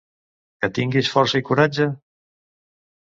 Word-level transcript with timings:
Que 0.63 0.69
tinguis 0.77 1.11
força 1.17 1.41
i 1.43 1.45
coratge? 1.51 1.91